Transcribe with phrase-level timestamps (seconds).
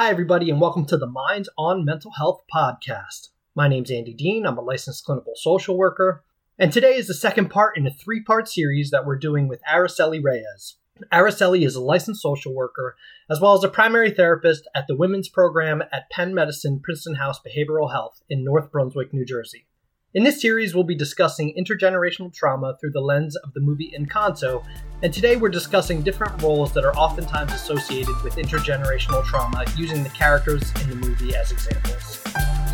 [0.00, 3.28] Hi, everybody, and welcome to the Minds on Mental Health podcast.
[3.54, 4.46] My name's Andy Dean.
[4.46, 6.24] I'm a licensed clinical social worker,
[6.58, 9.60] and today is the second part in a three part series that we're doing with
[9.70, 10.76] Araceli Reyes.
[11.12, 12.96] Araceli is a licensed social worker
[13.28, 17.38] as well as a primary therapist at the women's program at Penn Medicine Princeton House
[17.38, 19.66] Behavioral Health in North Brunswick, New Jersey.
[20.12, 24.64] In this series, we'll be discussing intergenerational trauma through the lens of the movie Encanto,
[25.04, 30.08] and today we're discussing different roles that are oftentimes associated with intergenerational trauma using the
[30.08, 32.18] characters in the movie as examples.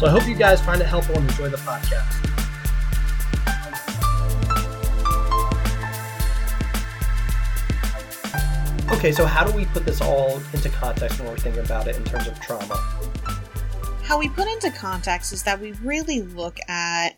[0.01, 2.11] So I hope you guys find it helpful and enjoy the podcast.
[8.93, 11.97] Okay, so how do we put this all into context when we're thinking about it
[11.97, 12.77] in terms of trauma?
[14.05, 17.17] How we put into context is that we really look at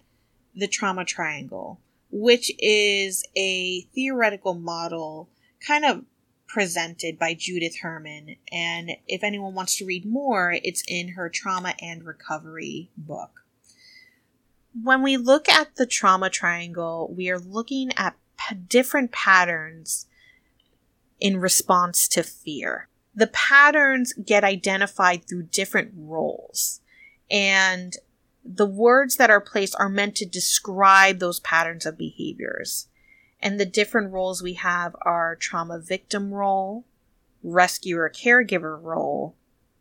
[0.59, 1.81] the trauma triangle,
[2.11, 5.29] which is a theoretical model
[5.67, 6.05] kind of
[6.47, 8.37] presented by Judith Herman.
[8.51, 13.45] And if anyone wants to read more, it's in her Trauma and Recovery book.
[14.83, 20.07] When we look at the trauma triangle, we are looking at p- different patterns
[21.21, 22.89] in response to fear.
[23.15, 26.81] The patterns get identified through different roles.
[27.31, 27.95] And
[28.51, 32.89] the words that are placed are meant to describe those patterns of behaviors.
[33.41, 36.87] And the different roles we have are trauma victim role,
[37.43, 39.37] rescuer caregiver role,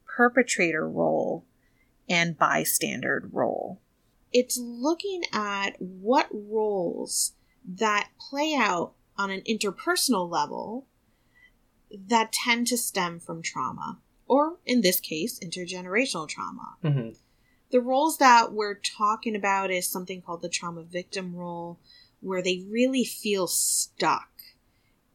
[0.05, 1.45] perpetrator role,
[2.09, 3.79] and bystander role.
[4.33, 7.33] It's looking at what roles
[7.65, 10.87] that play out on an interpersonal level
[11.89, 16.75] that tend to stem from trauma, or in this case, intergenerational trauma.
[16.83, 17.09] Mm-hmm.
[17.71, 21.79] The roles that we're talking about is something called the trauma victim role,
[22.21, 24.29] where they really feel stuck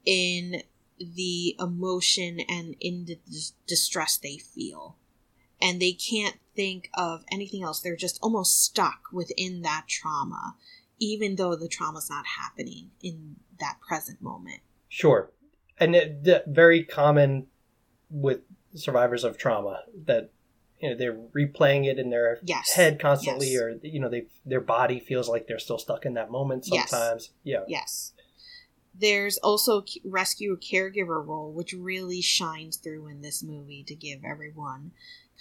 [0.05, 0.63] in
[0.99, 4.97] the emotion and in the dis- distress they feel.
[5.61, 7.81] And they can't think of anything else.
[7.81, 10.57] They're just almost stuck within that trauma,
[10.99, 14.61] even though the trauma's not happening in that present moment.
[14.89, 15.31] Sure.
[15.79, 17.47] And it, very common
[18.11, 18.41] with
[18.75, 20.31] survivors of trauma that
[20.83, 22.73] you know they're replaying it in their Yes.
[22.73, 23.61] head constantly Yes.
[23.63, 26.91] or you know they their body feels like they're still stuck in that moment Yes.
[26.91, 27.31] sometimes.
[27.45, 27.65] Yeah.
[27.69, 28.13] Yes.
[28.95, 34.93] There's also rescue caregiver role, which really shines through in this movie to give everyone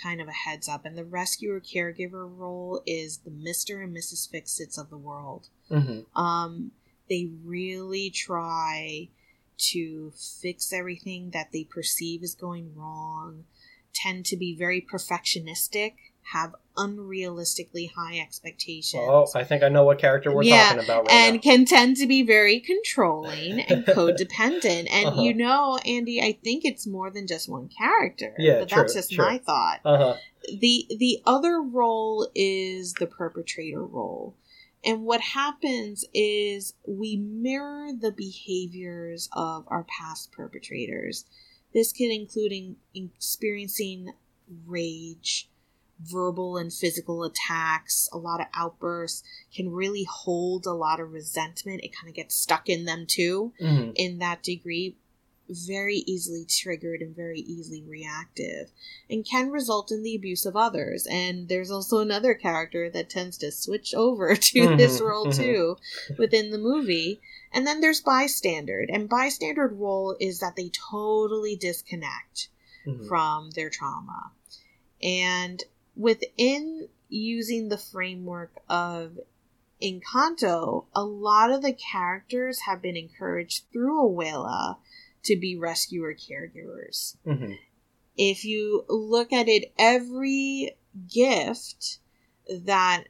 [0.02, 0.86] kind of a heads up.
[0.86, 3.84] And the rescuer caregiver role is the Mr.
[3.84, 4.30] and Mrs.
[4.30, 5.50] Fixits of the world.
[5.68, 6.72] hmm Um,
[7.10, 9.10] they really try
[9.58, 13.44] to fix everything that they perceive is going wrong,
[13.94, 15.94] tend to be very perfectionistic,
[16.34, 21.06] have unrealistically high expectations Oh, I think I know what character we're Yeah, talking about
[21.08, 21.42] right and now.
[21.42, 24.88] can tend to be very controlling and codependent.
[24.90, 25.22] And Uh-huh.
[25.22, 28.34] you know, Andy, I think it's more than just one character.
[28.38, 29.26] Yeah, but true, that's just true.
[29.26, 29.80] my thought.
[29.84, 30.16] Uh-huh.
[30.60, 34.36] The the other role is the perpetrator role.
[34.84, 41.26] And what happens is we mirror the behaviors of our past perpetrators.
[41.74, 44.14] This could include experiencing
[44.66, 45.50] rage,
[46.00, 49.24] verbal and physical attacks, a lot of outbursts,
[49.56, 51.82] can really hold a lot of resentment.
[51.84, 53.94] It kind of gets stuck in them too, Mhm.
[53.96, 54.96] in that degree.
[55.50, 58.72] Very easily triggered and very easily reactive,
[59.10, 61.06] and can result in the abuse of others.
[61.08, 65.36] And there's also another character that tends to switch over to this Mhm, role mhm.
[65.36, 65.78] too
[66.18, 67.22] within the movie.
[67.52, 72.50] And then there's bystander, and bystander role is that they totally disconnect
[72.86, 73.08] Mhm.
[73.08, 74.32] from their trauma.
[75.02, 75.64] And
[75.96, 79.20] within using the framework of
[79.82, 84.78] Encanto, a lot of the characters have been encouraged through Abuela
[85.24, 87.18] to be rescuer caregivers.
[87.26, 87.58] Mhm.
[88.16, 90.78] If you look at it, every
[91.12, 92.00] gift
[92.48, 93.06] that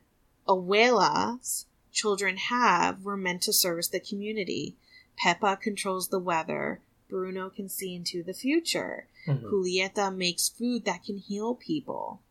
[0.48, 4.76] Abuela's children have were meant to service the community.
[5.24, 6.82] Pepa controls the weather.
[7.10, 9.08] Bruno can see into the future.
[9.28, 9.44] Mhm.
[9.44, 12.22] Julieta makes food that can heal people.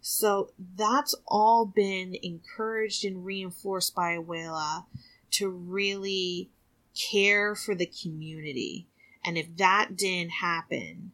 [0.00, 4.86] So that's all been encouraged and reinforced by Abuela
[5.32, 6.50] to really
[6.94, 8.86] care for the community.
[9.24, 11.12] And if that didn't happen,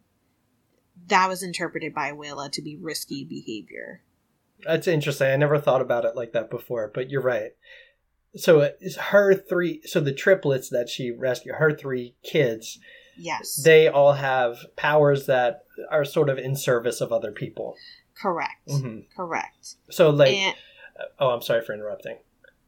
[1.07, 4.03] that was interpreted by Abuela to be risky behavior.
[4.65, 5.29] That's interesting.
[5.29, 7.53] I never thought about it like that before, but you're right.
[8.35, 9.83] So it's her three.
[9.85, 12.79] So the triplets that she rescued, her three kids,
[13.19, 13.57] Yes.
[13.63, 17.77] they all have powers that are sort of in service of other people.
[18.21, 18.71] correct.
[18.71, 19.77] hmm Correct.
[19.91, 20.57] So like, and
[21.19, 22.19] oh, I'm sorry for interrupting.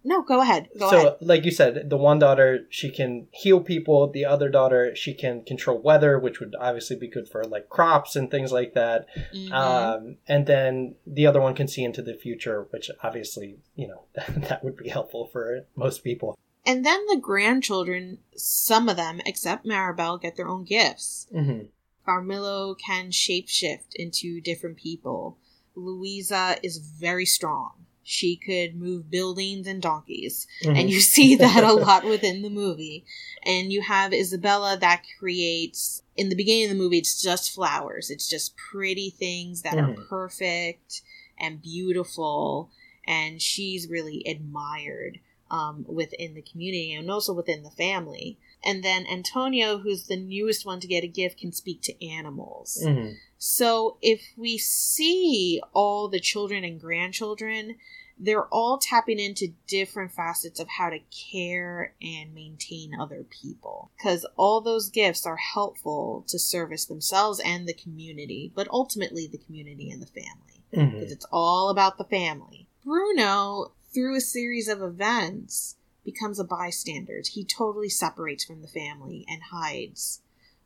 [0.06, 0.69] No, go ahead.
[0.79, 1.17] Go so, ahead.
[1.23, 4.06] like you said, the one daughter she can heal people.
[4.11, 8.15] The other daughter she can control weather, which would obviously be good for like crops
[8.15, 9.06] and things like that.
[9.35, 9.51] Mhm.
[9.53, 14.03] Um, and then the other one can see into the future, which obviously you know
[14.49, 16.37] that would be helpful for most people.
[16.67, 21.27] and then the grandchildren, some of them, except Mirabel, get their own gifts.
[21.33, 21.61] hmm
[22.06, 25.39] Camilo can shapeshift into different people.
[25.75, 27.73] Luisa is very strong.
[28.05, 30.47] She could move buildings and donkeys.
[30.62, 30.77] Mm-hmm.
[30.77, 33.05] And you see that a lot within the movie.
[33.45, 38.11] And you have Isabela that creates, in the beginning of the movie, it's just flowers.
[38.11, 40.09] It's just pretty things that are Mhm.
[40.09, 41.03] perfect
[41.39, 42.71] and beautiful.
[43.06, 45.19] And she's really admired
[45.51, 48.39] um, within the community and also within the family.
[48.65, 52.81] And then Antonio, who's the newest one to get a gift, can speak to animals.
[52.83, 57.77] hmm So if we see all the children and grandchildren,
[58.19, 61.01] they're all tapping into different facets of how to
[61.33, 63.91] care and maintain other people.
[63.97, 69.39] Because all those gifts are helpful to service themselves and the community, but ultimately the
[69.39, 70.63] community and the family.
[70.71, 72.67] Because it's all about the family.
[72.85, 77.21] Bruno, through a series of events, becomes a bystander.
[77.31, 80.21] He totally separates from the family and hides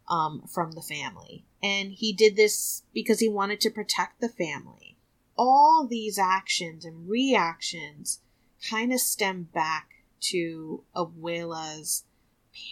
[0.08, 1.44] um, from the family.
[1.62, 4.96] And he did this because he wanted to protect the family.
[5.37, 8.20] All these actions and reactions
[8.69, 9.88] kind of stem back
[10.20, 12.05] to Abuela's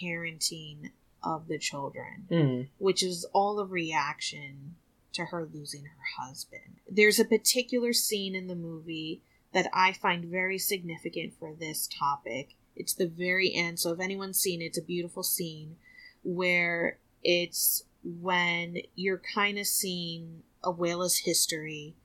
[0.01, 0.91] parenting
[1.23, 4.75] of the children, hmm which is all a reaction
[5.13, 6.79] to her losing her husband.
[6.89, 9.21] There's a particular scene in the movie
[9.53, 12.55] that I find very significant for this topic.
[12.77, 15.77] It's the very end, so if anyone's seen it, it's a beautiful scene
[16.23, 21.95] where it's when you're kind of seeing Abuela's history,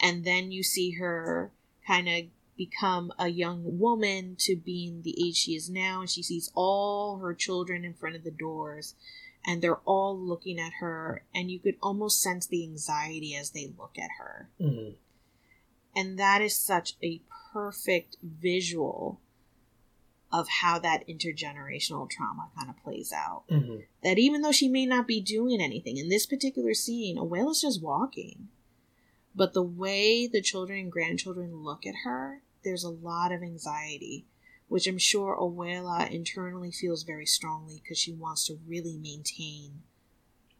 [0.00, 1.52] and then you see her
[1.86, 2.24] kind of
[2.56, 7.18] become a young woman to being the age she is now, and she sees all
[7.18, 8.94] her children in front of the doors,
[9.46, 13.72] and they're all looking at her, and you could almost sense the anxiety as they
[13.78, 14.48] look at her.
[14.60, 14.90] hmm
[15.94, 17.22] And that is such a
[17.52, 19.20] perfect visual
[20.32, 23.44] of how that intergenerational trauma kind of plays out.
[23.48, 27.62] hmm That even though she may not be doing anything, in this particular scene, Abuela's
[27.62, 28.48] just walking.
[29.34, 34.26] But the way the children and grandchildren look at her, there's a lot of anxiety,
[34.68, 39.82] which I'm sure Abuela internally feels very strongly because she wants to really maintain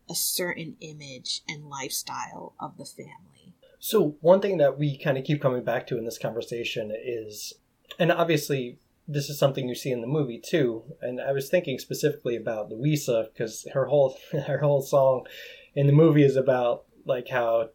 [0.09, 3.55] a certain image and lifestyle of the family.
[3.79, 7.53] So one thing that we kind of keep coming back to in this conversation is,
[7.99, 8.79] and obviously
[9.09, 10.85] this is something you see in the movie too.
[11.01, 14.17] And I was thinking specifically about Luisa because her whole
[14.47, 15.27] her whole song
[15.75, 17.71] in the movie is about like how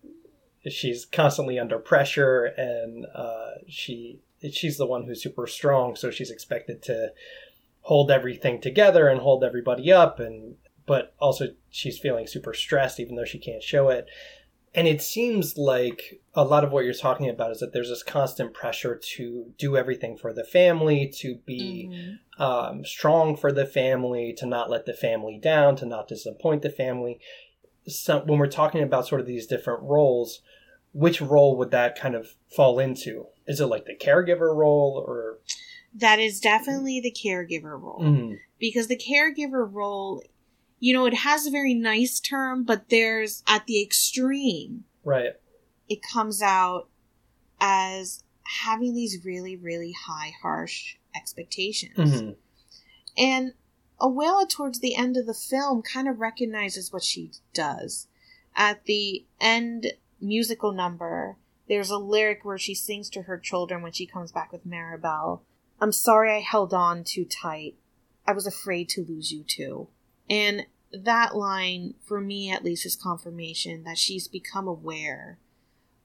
[0.69, 4.19] she's constantly under pressure and uh, she
[4.51, 7.11] she's the one who's super strong, so she's expected to
[7.81, 13.15] hold everything together and hold everybody up and but also she's feeling super stressed even
[13.15, 14.05] though she can't show it
[14.75, 18.03] and it seems like a lot of what you're talking about is that there's this
[18.03, 22.19] constant pressure to do everything for the family, to be Mhm.
[22.41, 26.69] um, strong for the family, to not let the family down, to not disappoint the
[26.69, 27.19] family.
[27.87, 30.41] So when we're talking about sort of these different roles,
[30.93, 33.27] which role would that kind of fall into?
[33.45, 35.39] Is it like the caregiver role or?
[35.93, 37.99] That is definitely the caregiver role.
[38.01, 38.39] Mhm.
[38.59, 40.23] Because the caregiver role,
[40.83, 45.31] you know, it has a very nice term, but there's at the extreme, Right.
[45.87, 46.89] it comes out
[47.61, 48.21] as
[48.65, 51.95] having these really, really high, harsh expectations.
[51.95, 52.35] Mhm.
[53.17, 53.53] And
[54.01, 58.09] Abuela, towards the end of the film, kind of recognizes what she does.
[58.53, 61.37] At the end musical number,
[61.69, 65.45] there's a lyric where she sings to her children when she comes back with Mirabel
[65.79, 67.75] I'm sorry I held on too tight.
[68.27, 69.87] I was afraid to lose you too.
[70.29, 75.39] And that line, for me at least, is confirmation that she's become aware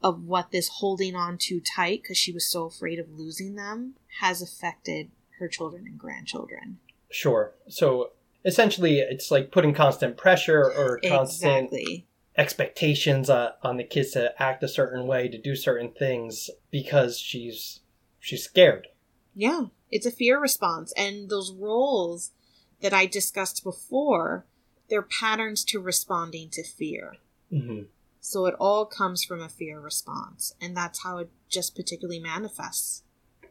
[0.02, 3.95] of what this holding on too tight because she was so afraid of losing them
[4.21, 6.78] has affected her children and grandchildren.
[7.11, 7.52] Sure.
[7.68, 8.11] So
[8.45, 12.07] essentially, it's like putting constant pressure or constant Exactly.
[12.37, 17.18] expectations on, on the kids to act a certain way, to do certain things because
[17.18, 17.80] she's
[18.21, 18.88] she's scared.
[19.35, 20.92] Yeah, it's a fear response.
[20.97, 22.33] And those roles
[22.80, 24.47] that I discussed before,
[24.88, 27.16] they're patterns to responding to fear.
[27.50, 27.83] hmm
[28.21, 30.54] So it all comes from a fear response.
[30.61, 33.02] And that's how it just particularly manifests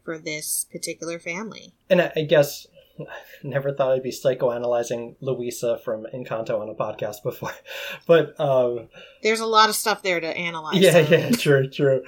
[0.03, 1.73] for this particular family.
[1.89, 2.65] And I, I guess
[3.43, 7.51] never thought I'd be psychoanalyzing Luisa from Encanto on a podcast before,
[8.07, 8.87] but um,
[9.23, 10.79] There's a lot of stuff there to analyze.
[10.79, 12.03] yeah, so- yeah, true, true.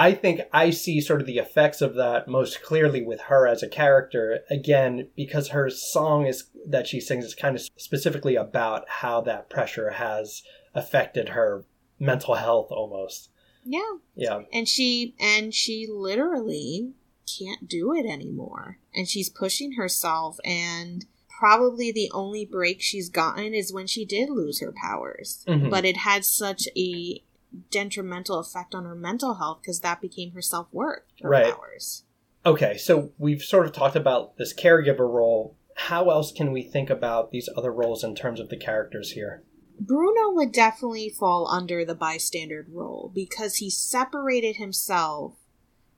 [0.00, 3.62] I think I see sort of the effects of that most clearly with her as
[3.62, 4.40] a character.
[4.48, 9.50] Again, because her song is that she sings is kind of specifically about how that
[9.50, 10.42] pressure has
[10.74, 11.66] affected her
[11.98, 13.28] mental health almost.
[13.62, 13.98] Yeah.
[14.14, 14.40] Yeah.
[14.54, 16.94] And she and she literally
[17.38, 18.78] can't do it anymore.
[18.94, 21.04] And she's pushing herself and
[21.38, 25.44] probably the only break she's gotten is when she did lose her powers.
[25.46, 25.68] Mhm.
[25.68, 27.22] But it had such a
[27.70, 31.54] detrimental effect on her mental health because that became her self worth, Right.
[31.54, 32.04] powers.
[32.46, 35.56] Okay, so we've sort of talked about this caregiver role.
[35.74, 39.42] How else can we think about these other roles in terms of the characters here?
[39.78, 45.36] Bruno would definitely fall under the bystander role because he separated himself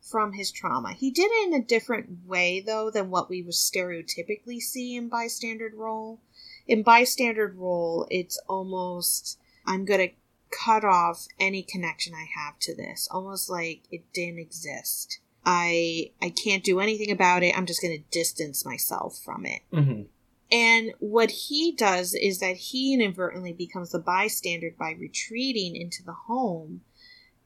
[0.00, 0.92] from his trauma.
[0.92, 5.09] He did it in a different way though than what we would stereotypically see in
[5.09, 6.21] bystander role.
[6.66, 10.14] In bystander role, it's almost I'm going to
[10.52, 15.21] cut off any connection I have to this, almost like it didn't exist.
[15.44, 17.56] I I can't do anything about it.
[17.56, 19.62] I'm just going to distance myself from it.
[19.73, 20.02] Mm-hmm.
[20.52, 26.12] And what he does is that he inadvertently becomes the bystander by retreating into the
[26.12, 26.82] home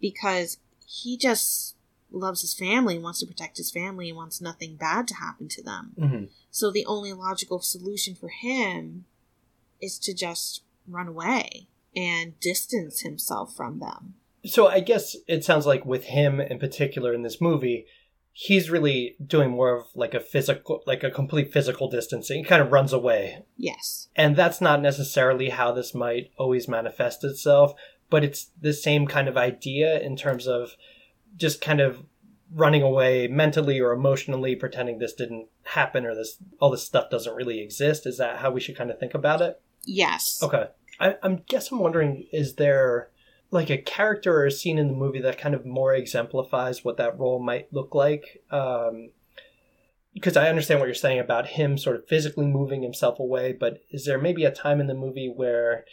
[0.01, 1.77] because he just
[2.11, 5.49] loves his family, and wants to protect his family, and wants nothing bad to happen
[5.49, 5.93] to them.
[5.99, 6.25] Mm-hmm.
[6.51, 9.05] So the only logical solution for him
[9.81, 14.15] is to just run away and distance himself from them.
[14.45, 17.87] So I guess it sounds like with him in particular in this movie,
[18.33, 22.39] he's really doing more of like a physical, like a complete physical distancing.
[22.39, 23.43] He kind of runs away.
[23.57, 24.09] Yes.
[24.15, 27.73] And that's not necessarily how this might always manifest itself,
[28.11, 30.77] but it's the same kind of idea in terms of
[31.37, 32.03] just kind of
[32.53, 37.35] running away mentally or emotionally, pretending this didn't happen or this all this stuff doesn't
[37.35, 38.07] really exist.
[38.07, 39.61] Is that how we should kind of think about it?
[39.85, 40.41] Yes.
[40.43, 40.67] Okay.
[40.99, 43.11] I, I guess I'm wondering, is there
[43.51, 46.97] like a character or a scene in the movie that kind of more exemplifies what
[46.97, 48.43] that role might look like?
[48.51, 49.11] Um,
[50.15, 53.83] because I understand what you're saying about him sort of physically moving himself away, but
[53.91, 55.85] is there maybe a time in the movie where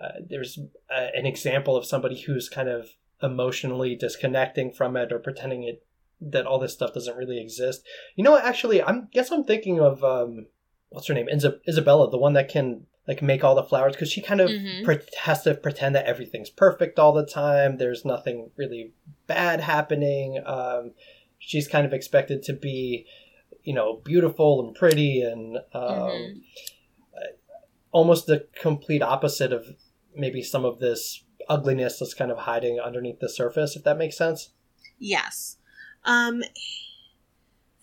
[0.00, 2.90] uh, there's uh, an example of somebody who's kind of
[3.22, 5.84] emotionally disconnecting from it or pretending it
[6.20, 7.82] that all this stuff doesn't really exist?
[8.14, 8.38] You know?
[8.38, 10.46] Actually, I'm guess I'm thinking of um,
[10.90, 14.10] what's her name, Isa- Isabela, the one that can like make all the flowers because
[14.10, 14.84] she kind of Mhm.
[14.84, 17.76] pre- has to pretend that everything's perfect all the time.
[17.78, 18.92] There's nothing really
[19.26, 20.42] bad happening.
[20.44, 20.92] Um,
[21.38, 23.06] she's kind of expected to be,
[23.62, 26.40] you know, beautiful and pretty and um, Mhm.
[27.92, 29.76] almost the complete opposite of
[30.14, 33.76] maybe some of this ugliness that's kind of hiding underneath the surface.
[33.76, 34.50] If that makes sense.
[34.98, 35.58] Yes.
[36.04, 36.42] Um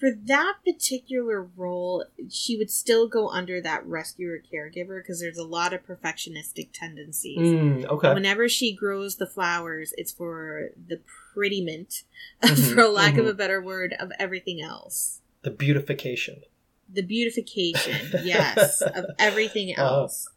[0.03, 5.45] for that particular role, she would still go under that rescuer caregiver because there's a
[5.45, 7.37] lot of perfectionistic tendencies.
[7.39, 8.13] Mm, okay.
[8.13, 10.99] Whenever she grows the flowers, it's for the
[11.33, 12.03] prettiment,
[12.43, 13.29] Mhm, for lack of mhm.
[13.29, 15.21] a better word, of everything else.
[15.43, 16.41] The beautification.
[16.89, 20.01] The beautification, yes, of everything Uh-huh.
[20.01, 20.27] else.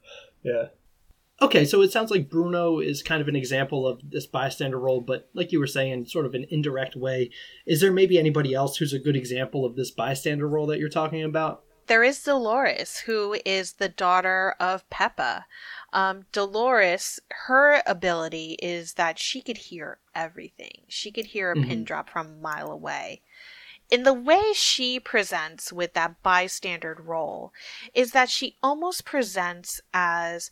[0.44, 0.66] Yeah.
[1.42, 5.02] Okay, so it sounds like Bruno is kind of an example of this bystander role,
[5.02, 7.30] but like you were saying, sort of an indirect way.
[7.66, 10.88] Is there maybe anybody else who's a good example of this bystander role that you're
[10.88, 11.62] talking about?
[11.88, 15.44] There is Dolores, who is the daughter of Pepa.
[15.92, 20.82] Um, Dolores, her ability is that she could hear everything.
[20.88, 21.84] She could hear a pin Mhm.
[21.84, 23.22] drop from a mile away.
[23.88, 27.52] In the way she presents with that bystander role,
[27.94, 30.50] is that she almost presents as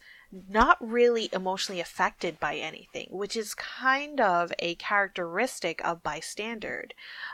[0.48, 6.86] not really emotionally affected by anything, which is kind of a characteristic of bystander.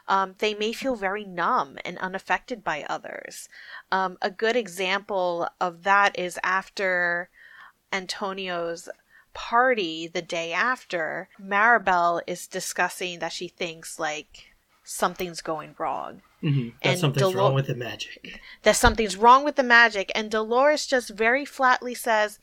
[0.07, 3.49] Um, they may feel very numb and unaffected by others.
[3.91, 7.31] Um, a good example of that is after
[7.93, 8.89] Antonio's
[9.33, 14.51] party the day after, Mirabel is discussing that she thinks like
[14.85, 16.23] something's going wrong.
[16.43, 16.71] Mm-hmm.
[16.83, 18.41] That And something's wrong with the magic.
[18.63, 22.39] That something's wrong with the magic, and Dolores just very flatly says,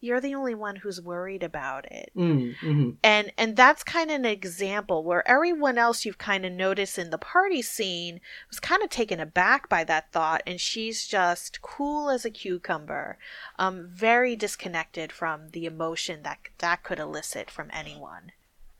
[0.00, 2.90] "You're the only one who's worried about it." Mm-hmm.
[3.02, 7.10] and and that's kind of an example where everyone else you've kind of noticed in
[7.10, 12.10] the party scene was kind of taken aback by that thought and she's just cool
[12.10, 13.18] as a cucumber
[13.58, 18.32] um very disconnected from the emotion that that could elicit from anyone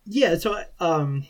[0.04, 1.26] Yeah, so um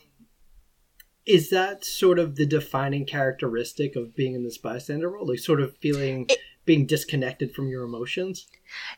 [1.26, 5.26] is that sort of the defining characteristic of being in this bystander role?
[5.28, 6.38] Like sort of feeling It-
[6.69, 8.47] being disconnected from your emotions?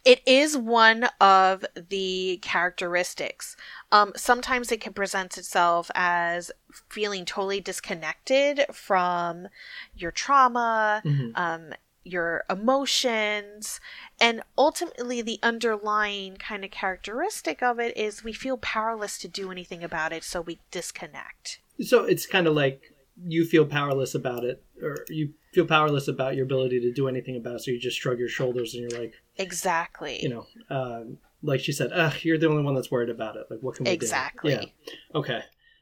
[0.05, 3.57] It is one of the characteristics.
[3.93, 6.51] Um, sometimes it can present itself as
[6.89, 9.47] feeling totally disconnected from
[9.95, 11.39] your trauma, Mhm.
[11.39, 13.79] um, your emotions
[14.21, 19.51] and ultimately the underlying kind of characteristic of it is we feel powerless to do
[19.53, 22.81] anything about it so we disconnect so it's kind of like
[23.23, 27.37] you feel powerless about it or you feel powerless about your ability to do anything
[27.37, 31.19] about it so you just shrug your shoulders and you're like exactly you know um,
[31.43, 33.85] like she said Ugh, you're the only one that's worried about it like what can
[33.85, 34.53] we exactly.
[34.53, 34.75] do exactly
[35.13, 35.41] yeah okay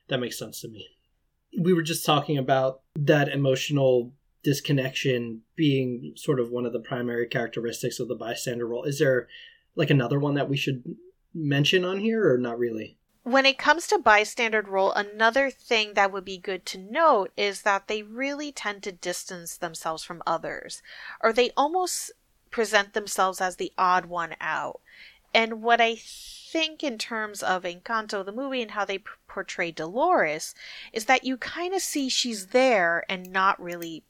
[0.09, 0.87] that makes sense to me
[1.61, 7.27] we were just talking about that emotional disconnection being sort of one of the primary
[7.27, 8.85] characteristics of the bystander role.
[8.85, 9.29] Is there
[9.75, 10.85] like another one that we should
[11.35, 12.98] mention on here or not really?
[13.23, 17.63] When it comes to bystander role, another thing that would be good to note is
[17.63, 20.83] that they really tend to distance themselves from others,
[21.23, 22.13] or they almost
[22.51, 24.81] present themselves as the odd one out.
[25.35, 29.71] And what I think in terms of Encanto, the movie, and how they p- portray
[29.71, 30.55] Dolores,
[30.93, 34.05] is that you kind of see she's there and not really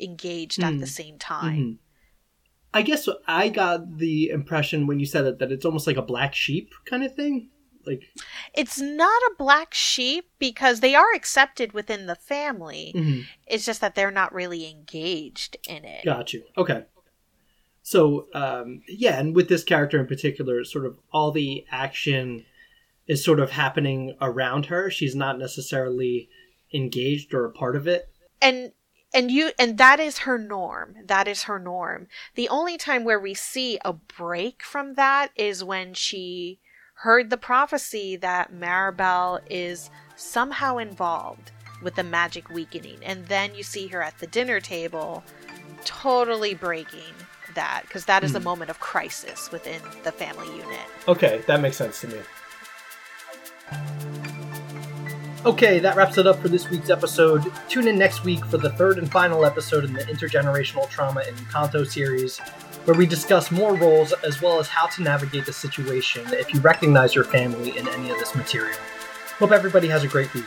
[0.00, 0.64] engaged mm.
[0.64, 0.84] at the hmm.
[0.84, 1.56] same time.
[1.56, 1.72] Mm-hmm.
[2.74, 6.02] I guess I got the impression when you said it that it's almost like a
[6.02, 7.50] black sheep kind of thing.
[7.86, 8.02] Like
[8.54, 12.92] it's not a black sheep because they are accepted within the family.
[12.94, 13.20] Mm-hmm.
[13.46, 16.04] It's just that they're not really engaged in it.
[16.04, 16.44] Got you.
[16.56, 16.84] Okay.
[17.82, 22.44] So um, yeah, and with this character in particular, sort of all the action
[23.06, 24.90] is sort of happening around her.
[24.90, 26.28] She's not necessarily
[26.72, 28.08] engaged or a part of it.
[28.40, 28.72] And
[29.14, 33.20] and you and that is her norm that is her norm the only time where
[33.20, 36.58] we see a break from that is when she
[37.04, 41.50] heard the prophecy that mirabel is somehow involved
[41.82, 45.22] with the magic weakening and then you see her at the dinner table
[45.84, 47.12] totally breaking
[47.54, 48.36] that because that is mm.
[48.36, 52.18] a moment of crisis within the family unit okay that makes sense to me
[55.46, 57.44] Okay, that wraps it up for this week's episode.
[57.68, 61.34] Tune in next week for the third and final episode in the Intergenerational Trauma in
[61.34, 62.40] Encanto series,
[62.84, 66.60] where we discuss more roles as well as how to navigate the situation if you
[66.60, 68.78] recognize your family in any of this material.
[69.38, 70.44] Hope everybody has a great week.